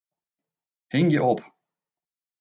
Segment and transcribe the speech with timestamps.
[0.93, 1.39] Hingje op.